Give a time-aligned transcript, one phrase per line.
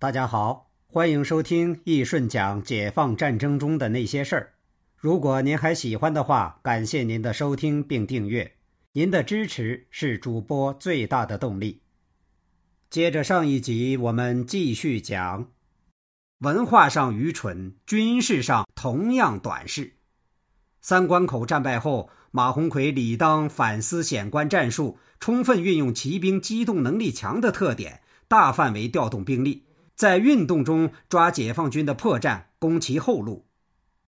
[0.00, 4.52] 大家好，欢迎收听易顺讲解放战争中的那些事儿。
[4.96, 8.52] 如果您还喜欢的话，感谢您的收听并订阅，
[8.92, 11.82] 您的支持是主播最大的动力。
[12.88, 15.48] 接着上一集，我们继续讲：
[16.42, 19.94] 文化上愚蠢，军事上同样短视。
[20.80, 29.64] 三关口战败后，马鸿逵理当反思险关战术，充分运用骑兵机动能力强的特点，大范围调动兵力，
[29.98, 33.48] 在运动中抓解放军的破绽，攻其后路。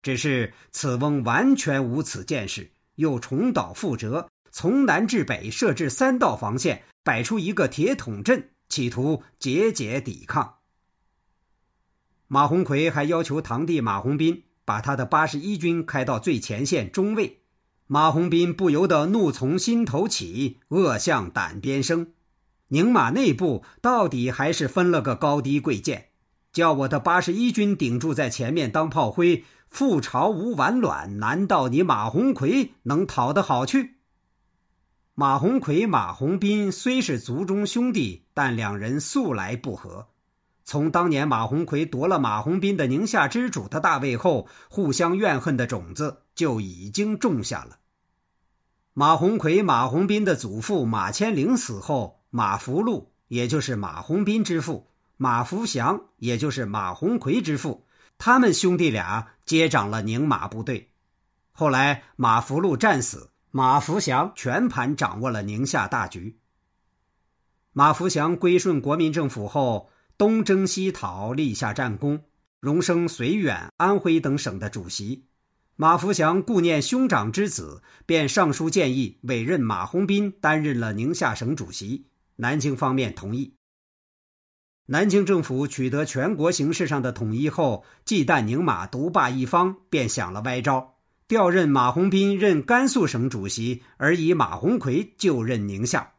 [0.00, 10.54] 只是此翁完全无此见识，又重蹈覆辙，从南至北设置三道防线，摆出一个铁桶阵，企图节节抵抗。
[12.26, 17.42] 马鸿逵还要求堂弟马鸿宾把他的八十一军开到最前线中卫，
[17.86, 22.14] 马鸿宾不由得怒从心头起，恶向胆边生。
[22.68, 26.08] 宁马内部到底还是分了个高低贵贱，
[26.52, 29.44] 叫我的八十一军顶住在前面当炮灰。
[29.70, 33.96] 覆巢无完卵，难道你马鸿逵能讨得好去？
[35.14, 40.06] 马鸿逵、马鸿宾虽是族中兄弟，但两人素来不和。
[40.64, 47.78] 从当年马鸿逵夺了马鸿宾的宁夏之主的大位后，互相怨恨的种子就已经种下了。
[48.94, 57.86] 马鸿逵、马鸿宾的祖父马千龄死后，马福禄，也就是马鸿宾之父；马福祥，也就是马鸿逵之父。
[58.18, 60.90] 他们兄弟俩接掌了宁马部队，
[61.50, 66.36] 后来马福禄战死，马福祥全盘掌握了宁夏大局。
[67.72, 69.88] 马福祥归顺国民政府后，
[70.18, 72.22] 东征西讨，立下战功，
[72.60, 75.24] 荣升绥远、安徽等省的主席。
[75.76, 82.04] 马福祥顾念兄长之子，便上书建议委任马鸿宾担任了宁夏省主席。
[82.36, 83.54] 南京方面同意。
[84.86, 90.94] 南京政府取得全国形势上的统一后，忌惮宁马独霸一方，便想了歪招，
[91.26, 96.12] 调任马鸿宾任甘肃省主席，而以马鸿逵就任宁夏。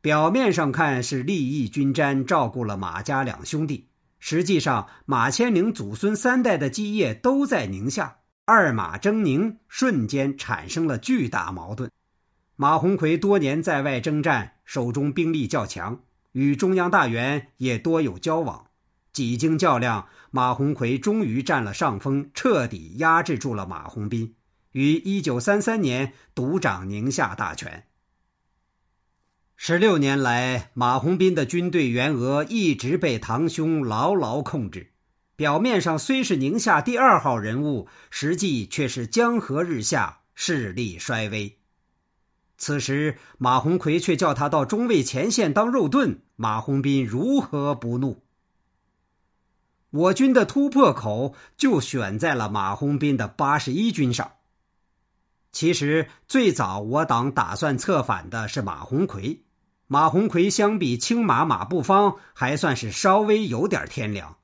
[0.00, 11.90] 表面上看是利益均沾，照顾了马家两兄弟，实际上马千龄祖孙三代的基业都在宁夏，二马争宁，瞬间产生了巨大矛盾。
[12.60, 16.00] 马鸿逵多年在外征战，手中兵力较强。
[16.32, 18.66] 与中央大员也多有交往，
[19.12, 24.34] 几经较量，马鸿逵终于占了上风，彻底压制住了马鸿宾，
[24.72, 27.84] 于一九三三年独掌宁夏大权。
[29.56, 34.94] 十六年来，马鸿宾的军队员额一直被堂兄牢牢控制，
[35.36, 41.57] 表面上虽是宁夏第二号人物，实际却是江河日下，势力衰微。
[42.58, 48.24] 此时，马鸿逵却叫他到中卫前线当肉盾，马鸿宾如何不怒？
[49.90, 54.32] 我军的突破口就选在了马鸿宾的八十一军上。
[55.52, 59.44] 其实，最早我党打算策反的是马鸿逵。
[59.86, 64.36] 马鸿逵相比青马马步芳，还算是稍微有点天良。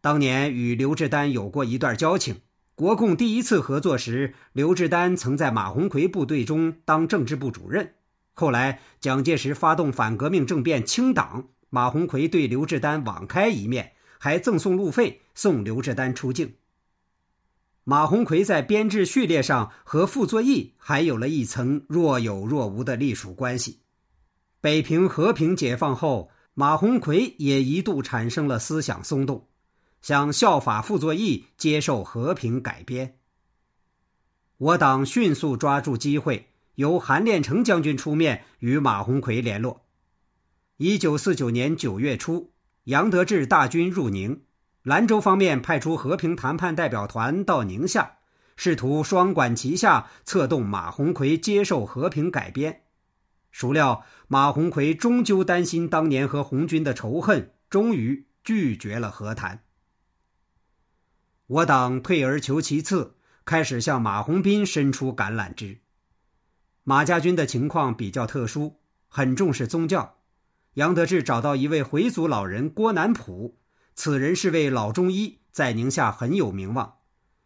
[0.00, 2.42] 当年与刘志丹有过一段交情。
[2.76, 7.94] 国共第一次合作时，刘志丹曾在马鸿逵部队中当政治部主任。
[8.34, 16.56] 后来蒋介石发动反革命政变清党，马鸿逵对刘志丹网开一面，还赠送路费送刘志丹出境。
[17.84, 23.80] 马鸿逵在编制序列上和傅作义还有了一层若有若无的隶属关系。
[24.60, 29.48] 北平和平解放后，马鸿逵也一度产生了思想松动。
[30.06, 33.16] 想效法傅作义接受和平改编，
[34.56, 39.84] 我党迅速抓住机会，由韩练成将军出面与马鸿逵联络。
[40.76, 42.52] 一九四九年九月初，
[42.84, 44.42] 杨得志大军入宁，
[44.84, 48.18] 兰州方面派出和平谈判代表团到宁夏，
[48.54, 52.82] 试图双管齐下，策动马鸿逵接受和平改编。
[53.50, 59.64] 孰料马鸿逵终究担心当年和红军的仇恨，终于拒绝了和谈。
[61.48, 63.14] 我党退而求其次，
[63.44, 65.78] 开始向马鸿宾伸出橄榄枝。
[66.82, 70.16] 马家军的情况比较特殊，很重视宗教。
[70.74, 73.58] 杨得志找到一位回族老人郭南普，
[73.94, 76.96] 此人是位老中医，在宁夏很有名望。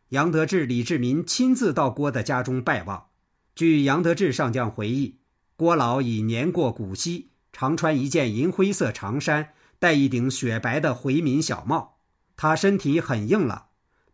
[0.09, 3.09] 杨得志、李志民亲自到郭的家中拜望。
[3.55, 5.21] 据杨得志上将回忆，
[5.57, 11.99] 郭老已年过古稀，常穿一件银灰色长衫，戴一顶雪白的回民小帽。
[12.35, 13.67] 他身体很硬朗。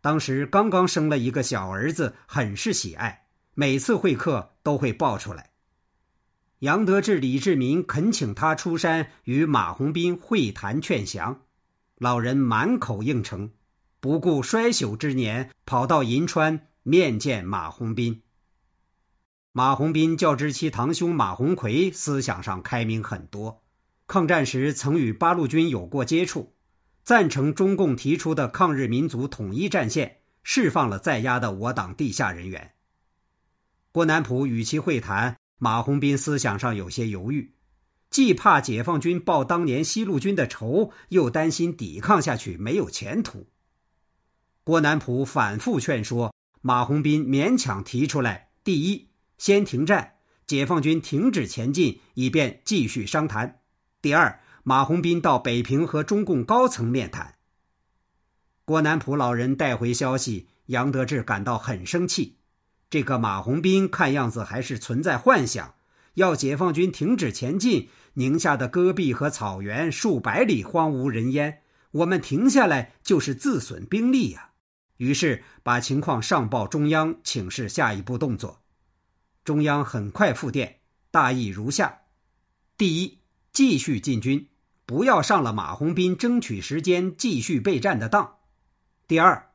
[0.07, 3.25] 当时刚刚生了一个小儿子，很是喜爱，
[3.55, 5.49] 每次会客都会抱出来。
[6.59, 11.41] 杨得志、李志民恳请他出山与马洪斌会谈劝降，
[11.97, 13.51] 老人满口应承，
[13.99, 18.21] 不顾衰朽之年，跑到银川面见马洪斌。
[19.51, 23.61] 马洪斌较之其堂兄马洪奎，思想上开明很多。
[24.07, 26.55] 抗战时曾与八路军有过接触，
[27.07, 32.73] 赞成中共提出的抗日民族统一战线，释放了在押的我党地下人员。
[33.93, 37.53] 郭南普与其会谈，马鸿宾思想上有些犹豫，
[38.09, 43.47] 既怕解放军报当年西路军的仇，又担心抵抗下去没有前途。
[44.65, 49.07] 郭南普反复劝说，马鸿宾勉强提出来：第一。
[49.37, 50.15] 先停战，
[50.45, 53.61] 解放军停止前进，以便继续商谈。
[54.01, 57.35] 第二，马洪斌到北平和中共高层面谈。
[58.65, 62.35] 郭南浦老人带回消息，杨得志感到很生气。
[62.89, 65.75] 这个马洪斌看样子还是存在幻想，
[66.15, 67.87] 要解放军停止前进。
[68.15, 71.61] 宁夏的戈壁和草原数百里荒无人烟，
[71.91, 74.49] 我们停下来就是自损兵力呀。
[74.97, 78.61] 于是把情况上报中央，请示下一步动作。
[79.45, 81.99] 中央很快复电，大意如下：
[82.77, 83.19] 第一，
[83.53, 84.49] 继续进军，
[84.87, 88.37] 不要上了马鸿斌争取时间继续备战的当；
[89.05, 89.49] 第二，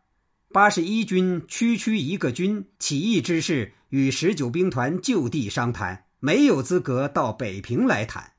[0.53, 8.33] 八十一军区区一个军，起义之事与十九兵团就地商谈，没有资格到北平来谈。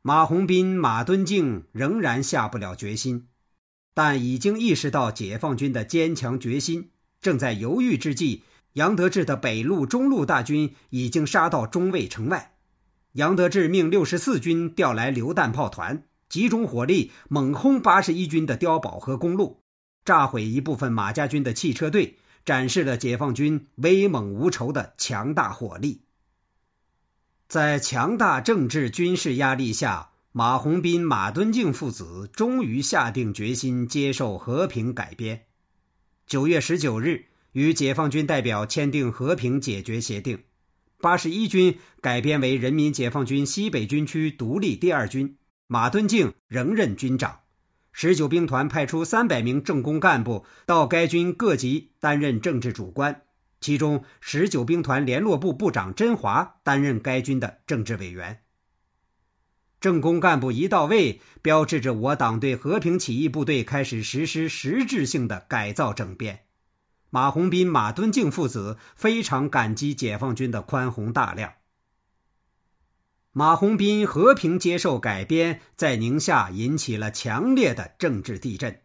[0.00, 3.28] 马鸿斌、马敦敬仍然下不了决心，
[3.92, 8.44] 但已经意识到解放军的坚强决心，正在犹豫之际。
[8.74, 12.54] 杨得志的北路、中路大军已经杀到中卫城外，
[13.12, 19.62] 杨得志命六十四军调来榴弹炮团，集中火力猛轰八十一军的碉堡和公路，
[20.04, 26.02] 炸毁一部分马家军的汽车队，展示了解放军威猛无仇的强大火力。
[27.48, 35.46] 在强大政治军事压力下，马鸿宾、马敦敬父子终于下定决心接受和平改编。
[36.26, 37.26] 九月十九日。
[37.52, 40.38] 与解放军代表签订和平解决协定，
[41.00, 45.36] 八十一军改编为人民解放军西北军区独立第二军，
[45.66, 47.40] 马敦敬仍任军长。
[47.92, 53.22] 十九兵团派出三百名政工干部到该军各级担任政治主官，
[53.60, 58.42] 其中十九兵团联络部部长甄华担任该军的政治委员。
[59.80, 66.40] 政工干部一到位，标志着我党对和平起义部队开始实施实质性的改造整编。
[67.10, 71.52] 马鸿宾、马敦敬父子非常感激解放军的宽宏大量。
[73.32, 78.80] 马鸿宾和平接受改编，在宁夏引起了强烈的政治地震。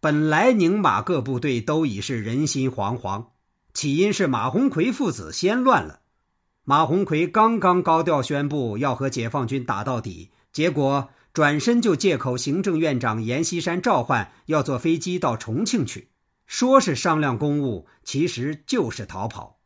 [0.00, 3.26] 本来宁马各部队都已是人心惶惶，
[3.72, 6.00] 起因是马鸿逵父子先乱了。
[6.64, 16.10] 马鸿逵刚刚高调宣布要和解放军打到底，结果转身就借口行政院长阎锡山召唤，要坐飞机到重庆去。
[16.46, 19.60] 说是商量公务，其实就是逃跑。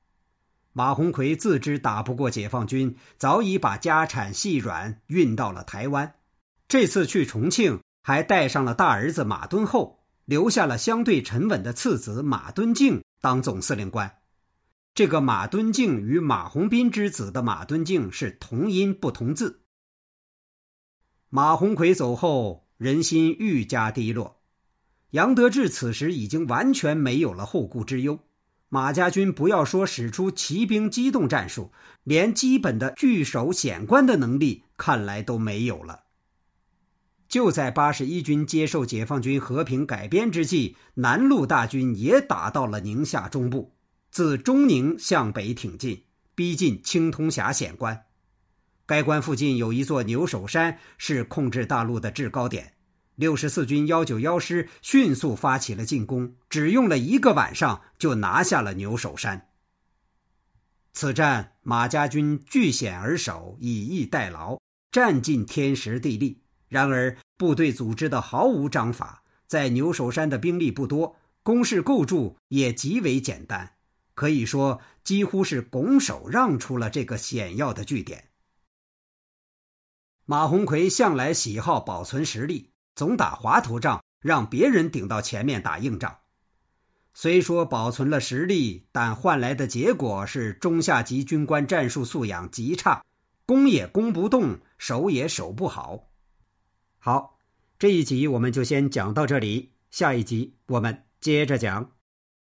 [0.73, 6.15] 马鸿逵自知打不过解放军，早已把家产细软运到了台湾。
[6.69, 14.19] 这次去重庆，还带上了大儿子马敦厚，留下了相对沉稳的次子马敦敬当总司令官。
[14.95, 19.63] 这个马敦敬与马鸿宾之子的马敦敬是同音不同字。
[21.29, 24.38] 马鸿逵走后，人心愈加低落。
[25.11, 28.21] 杨得志此时已经完全没有了后顾之忧，
[28.69, 31.73] 马家军不要说使出骑兵机动战术，
[32.05, 36.05] 连基本的据守险关的能力看来都没有了。
[37.27, 43.75] 就在八十一军接受解放军和平改编之际，南路大军也打到了宁夏中部，
[44.11, 48.05] 自中宁向北挺进，逼近青铜峡险关。
[48.87, 52.73] 该关附近有一座牛首山，是控制大陆的制高点。
[53.19, 59.49] 六十四军幺九幺师迅速发起了进攻，只用了一个晚上就拿下了牛首山。
[60.93, 64.61] 此战马家军据险而守，以逸待劳，
[64.93, 66.45] 占尽天时地利。
[66.69, 73.73] 然而部队组织的毫无章法，在牛首山的兵力不多，工事构筑也极为简单，
[74.15, 78.29] 可以说几乎是拱手让出了这个险要的据点。
[80.25, 82.71] 马鸿逵向来喜好保存实力。
[82.99, 86.19] 总打滑头仗，让别人顶到前面打硬仗。
[87.15, 93.05] 虽说保存了实力，但换来的结果是中下级军官战术素养极差，
[93.47, 96.09] 攻也攻不动，守也守不好。
[96.99, 97.39] 好，
[97.79, 101.93] 这一集我们就先讲到这里，下一集我们接着讲。